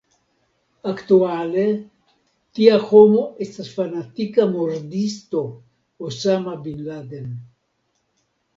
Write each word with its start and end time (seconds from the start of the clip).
Aktuale 0.91 1.65
tia 2.59 2.79
homo 2.87 3.21
estas 3.47 3.69
fanatika 3.75 4.49
murdisto 4.55 5.45
Osama 6.11 6.59
bin 6.67 6.83
Laden. 6.91 7.33